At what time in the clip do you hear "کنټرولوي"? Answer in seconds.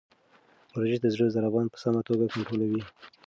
2.33-2.81